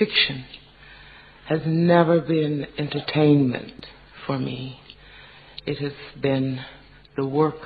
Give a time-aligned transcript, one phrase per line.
[0.00, 0.46] fiction
[1.46, 3.86] has never been entertainment
[4.26, 4.80] for me.
[5.66, 6.58] It has been
[7.16, 7.56] the work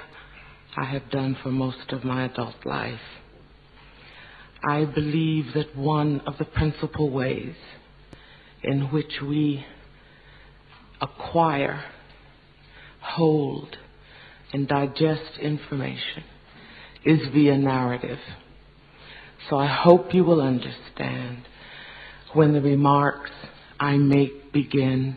[0.77, 2.99] I have done for most of my adult life.
[4.69, 7.55] I believe that one of the principal ways
[8.65, 9.65] in which we
[11.01, 11.85] acquire,
[13.01, 13.77] hold,
[14.53, 16.25] and digest information
[17.05, 18.19] is via narrative.
[19.49, 21.45] So I hope you will understand
[22.35, 23.31] when the remarks
[23.79, 25.17] I make begin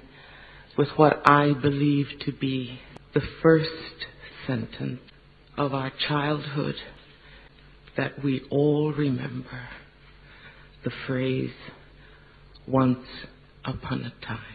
[0.77, 2.79] with what I believe to be
[3.13, 4.05] the first
[4.45, 4.99] sentence
[5.57, 6.75] of our childhood
[7.95, 9.69] that we all remember
[10.83, 11.57] the phrase
[12.67, 13.07] once
[13.65, 14.53] upon a time.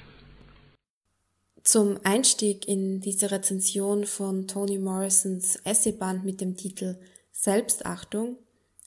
[1.65, 6.97] Zum Einstieg in diese Rezension von Toni Morrisons Essayband mit dem Titel
[7.33, 8.37] Selbstachtung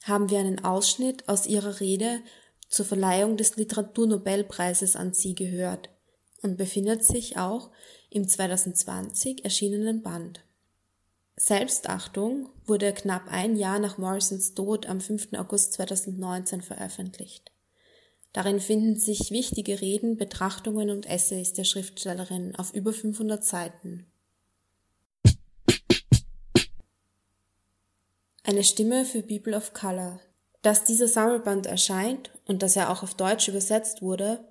[0.03, 2.19] haben wir einen Ausschnitt aus ihrer Rede
[2.67, 5.89] zur Verleihung des Literaturnobelpreises an sie gehört
[6.41, 7.71] und befindet sich auch
[8.09, 10.41] im 2020 erschienenen Band.
[11.37, 15.33] Selbstachtung wurde knapp ein Jahr nach Morrisons Tod am 5.
[15.33, 17.51] August 2019 veröffentlicht.
[18.31, 24.05] Darin finden sich wichtige Reden, Betrachtungen und Essays der Schriftstellerin auf über 500 Seiten.
[28.43, 30.19] Eine Stimme für People of Color.
[30.61, 34.43] Dass dieser Sammelband erscheint und dass er auch auf Deutsch übersetzt wurde,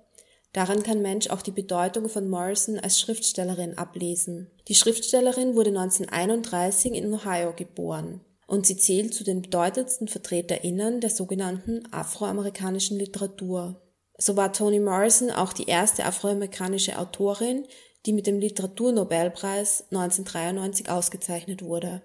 [0.53, 4.51] daran kann Mensch auch die Bedeutung von Morrison als Schriftstellerin ablesen.
[4.67, 11.09] Die Schriftstellerin wurde 1931 in Ohio geboren und sie zählt zu den bedeutendsten VertreterInnen der
[11.09, 13.81] sogenannten afroamerikanischen Literatur.
[14.17, 17.65] So war Toni Morrison auch die erste afroamerikanische Autorin,
[18.05, 22.01] die mit dem Literaturnobelpreis 1993 ausgezeichnet wurde.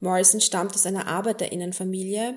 [0.00, 2.36] Morrison stammt aus einer Arbeiterinnenfamilie,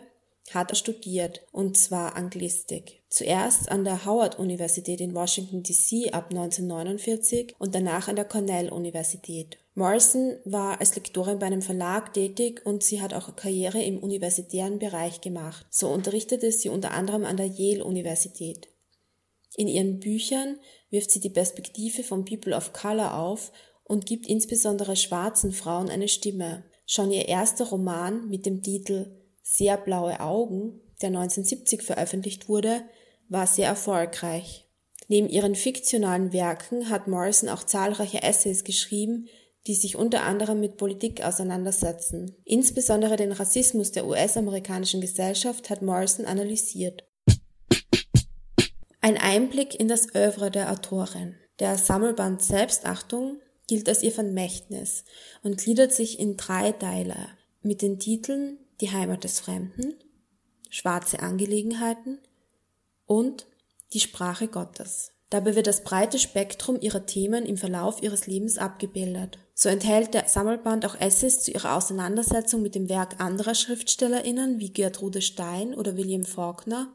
[0.54, 3.02] hat er studiert, und zwar Anglistik.
[3.10, 9.58] Zuerst an der Howard-Universität in Washington DC ab 1949 und danach an der Cornell-Universität.
[9.74, 14.80] Morrison war als Lektorin bei einem Verlag tätig und sie hat auch Karriere im universitären
[14.80, 15.66] Bereich gemacht.
[15.70, 18.70] So unterrichtete sie unter anderem an der Yale-Universität.
[19.58, 20.58] In ihren Büchern
[20.90, 23.52] wirft sie die Perspektive von People of Color auf
[23.84, 26.64] und gibt insbesondere schwarzen Frauen eine Stimme.
[26.86, 32.82] Schon ihr erster Roman mit dem Titel Sehr blaue Augen, der 1970 veröffentlicht wurde,
[33.30, 34.68] war sehr erfolgreich.
[35.08, 39.28] Neben ihren fiktionalen Werken hat Morrison auch zahlreiche Essays geschrieben,
[39.68, 42.36] die sich unter anderem mit Politik auseinandersetzen.
[42.44, 47.04] Insbesondere den Rassismus der US-amerikanischen Gesellschaft hat Morrison analysiert.
[49.00, 51.36] Ein Einblick in das Övre der Autorin.
[51.60, 55.04] Der Sammelband Selbstachtung gilt als ihr Vermächtnis
[55.44, 57.16] und gliedert sich in drei Teile
[57.62, 59.94] mit den Titeln Die Heimat des Fremden,
[60.70, 62.20] Schwarze Angelegenheiten
[63.06, 63.48] und
[63.94, 65.12] Die Sprache Gottes.
[65.30, 69.40] Dabei wird das breite Spektrum ihrer Themen im Verlauf ihres Lebens abgebildet.
[69.54, 74.72] So enthält der Sammelband auch Essays zu ihrer Auseinandersetzung mit dem Werk anderer SchriftstellerInnen wie
[74.72, 76.94] Gertrude Stein oder William Faulkner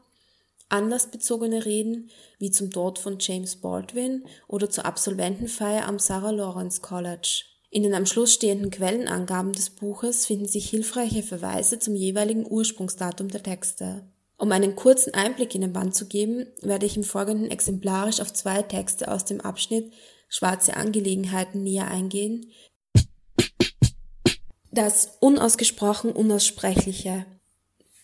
[0.71, 2.09] anlassbezogene Reden
[2.39, 7.43] wie zum Tod von James Baldwin oder zur Absolventenfeier am Sarah Lawrence College.
[7.71, 13.29] In den am Schluss stehenden Quellenangaben des Buches finden sich hilfreiche Verweise zum jeweiligen Ursprungsdatum
[13.29, 14.03] der Texte.
[14.37, 18.31] Um einen kurzen Einblick in den Band zu geben, werde ich im Folgenden exemplarisch auf
[18.31, 19.91] zwei Texte aus dem Abschnitt
[20.29, 22.51] Schwarze Angelegenheiten näher eingehen.
[24.71, 27.25] Das unausgesprochen Unaussprechliche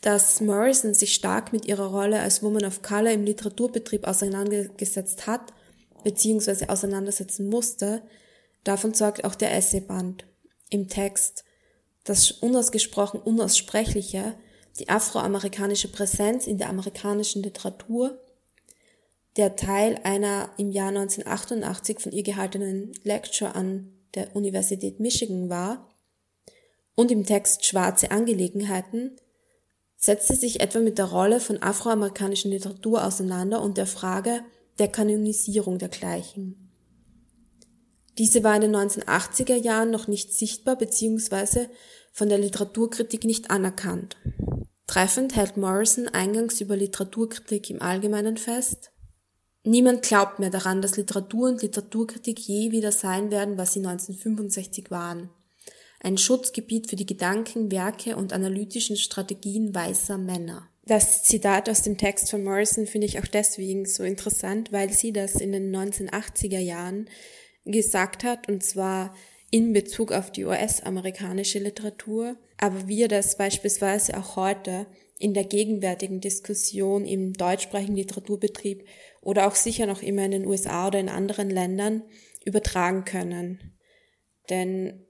[0.02, 5.54] dass Morrison sich stark mit ihrer Rolle als Woman of Color im Literaturbetrieb auseinandergesetzt hat,
[6.04, 8.02] beziehungsweise auseinandersetzen musste,
[8.64, 10.26] davon zeugt auch der Essayband.
[10.70, 11.44] Im Text
[12.04, 14.36] das unausgesprochen Unaussprechliche,
[14.80, 18.18] die afroamerikanische Präsenz in der amerikanischen Literatur,
[19.36, 25.90] der Teil einer im Jahr 1988 von ihr gehaltenen Lecture an der Universität Michigan war,
[26.96, 29.18] und im Text Schwarze Angelegenheiten,
[29.98, 34.42] setzte sich etwa mit der Rolle von afroamerikanischen Literatur auseinander und der Frage
[34.80, 36.67] der Kanonisierung dergleichen.
[38.18, 41.68] Diese war in den 1980er Jahren noch nicht sichtbar bzw.
[42.12, 44.18] von der Literaturkritik nicht anerkannt.
[44.88, 48.92] Treffend hält Morrison eingangs über Literaturkritik im Allgemeinen fest.
[49.64, 54.90] Niemand glaubt mehr daran, dass Literatur und Literaturkritik je wieder sein werden, was sie 1965
[54.90, 55.30] waren
[56.00, 60.70] ein Schutzgebiet für die Gedanken, Werke und analytischen Strategien weißer Männer.
[60.86, 65.12] Das Zitat aus dem Text von Morrison finde ich auch deswegen so interessant, weil sie
[65.12, 67.10] das in den 1980er Jahren
[67.72, 69.16] gesagt hat, und zwar
[69.52, 74.88] in Bezug auf die US-amerikanische Literatur, aber wir das beispielsweise auch heute
[75.20, 78.86] in der gegenwärtigen Diskussion im deutschsprachigen Literaturbetrieb
[79.22, 82.04] oder auch sicher noch immer in den USA oder in anderen Ländern
[82.46, 83.78] übertragen können.
[84.50, 85.06] Denn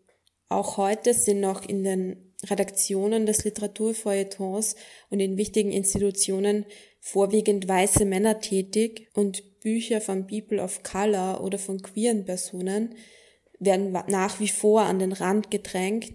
[0.49, 4.75] auch heute sind noch in den Redaktionen des Literaturfeuilletons
[5.09, 6.65] und in wichtigen Institutionen
[6.99, 12.95] vorwiegend weiße Männer tätig und Bücher von People of Color oder von queeren Personen
[13.59, 16.13] werden nach wie vor an den Rand gedrängt,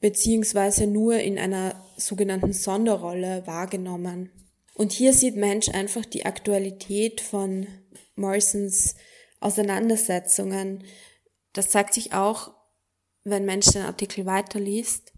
[0.00, 4.32] beziehungsweise nur in einer sogenannten Sonderrolle wahrgenommen.
[4.74, 7.66] Und hier sieht Mensch einfach die Aktualität von
[8.16, 8.94] Morrisons
[9.40, 10.82] Auseinandersetzungen.
[11.52, 12.54] Das zeigt sich auch,
[13.22, 15.12] wenn Mensch den Artikel weiterliest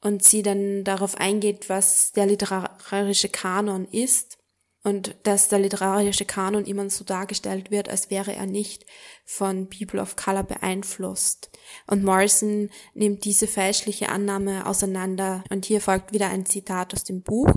[0.00, 4.38] und sie dann darauf eingeht, was der literarische Kanon ist
[4.84, 8.84] und dass der literarische Kanon immer so dargestellt wird, als wäre er nicht
[9.24, 11.50] von People of Color beeinflusst.
[11.86, 17.22] Und Morrison nimmt diese fälschliche Annahme auseinander und hier folgt wieder ein Zitat aus dem
[17.22, 17.50] Buch.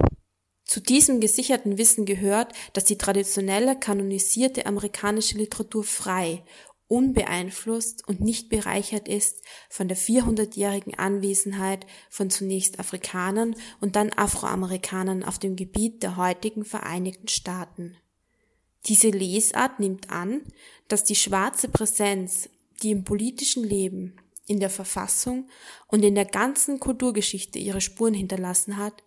[0.63, 6.43] Zu diesem gesicherten Wissen gehört, dass die traditionelle kanonisierte amerikanische Literatur frei
[6.87, 15.23] unbeeinflusst und nicht bereichert ist von der 400-jährigen Anwesenheit von zunächst Afrikanern und dann Afroamerikanern
[15.23, 17.97] auf dem Gebiet der heutigen Vereinigten Staaten.
[18.85, 20.41] Diese Lesart nimmt an,
[20.87, 22.49] dass die schwarze Präsenz,
[22.81, 25.49] die im politischen Leben, in der Verfassung
[25.87, 29.03] und in der ganzen Kulturgeschichte ihre Spuren hinterlassen hat,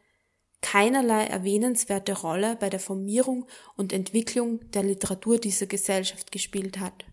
[0.61, 7.06] keinerlei erwähnenswerte Rolle bei der Formierung und Entwicklung der Literatur dieser Gesellschaft gespielt hat.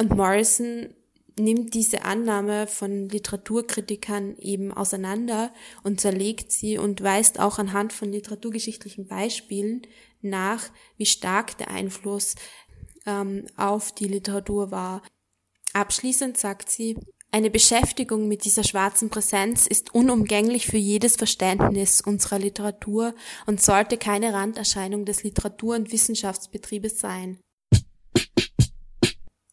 [0.00, 0.94] Und Morrison
[1.38, 5.52] nimmt diese Annahme von Literaturkritikern eben auseinander
[5.82, 9.82] und zerlegt sie und weist auch anhand von literaturgeschichtlichen Beispielen
[10.20, 12.34] nach, wie stark der Einfluss
[13.06, 15.02] ähm, auf die Literatur war.
[15.72, 16.96] Abschließend sagt sie,
[17.30, 23.14] eine Beschäftigung mit dieser schwarzen Präsenz ist unumgänglich für jedes Verständnis unserer Literatur
[23.46, 27.38] und sollte keine Randerscheinung des Literatur- und Wissenschaftsbetriebes sein.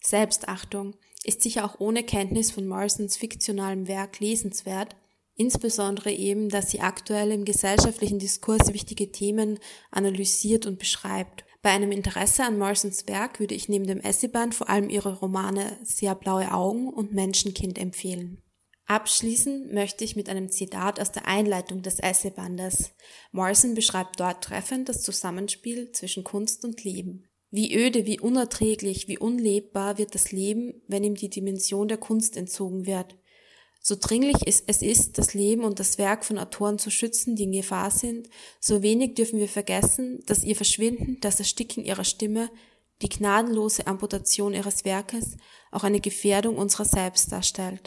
[0.05, 4.95] Selbstachtung ist sicher auch ohne Kenntnis von Morrisons fiktionalem Werk lesenswert,
[5.35, 9.59] insbesondere eben, dass sie aktuell im gesellschaftlichen Diskurs wichtige Themen
[9.91, 11.43] analysiert und beschreibt.
[11.61, 15.79] Bei einem Interesse an Morrisons Werk würde ich neben dem Essayband vor allem ihre Romane
[15.83, 18.41] Sehr blaue Augen und Menschenkind empfehlen.
[18.85, 22.91] Abschließen möchte ich mit einem Zitat aus der Einleitung des Essaybandes.
[23.31, 27.27] Morrison beschreibt dort treffend das Zusammenspiel zwischen Kunst und Leben.
[27.55, 32.35] Wie öde, wie unerträglich, wie unlebbar wird das Leben, wenn ihm die Dimension der Kunst
[32.35, 33.15] entzogen wird.
[33.79, 37.53] So dringlich es ist, das Leben und das Werk von Autoren zu schützen, die in
[37.53, 38.27] Gefahr sind,
[38.59, 42.49] so wenig dürfen wir vergessen, dass ihr Verschwinden, das Ersticken ihrer Stimme,
[43.01, 45.37] die gnadenlose Amputation ihres Werkes
[45.71, 47.81] auch eine Gefährdung unserer selbst darstellt.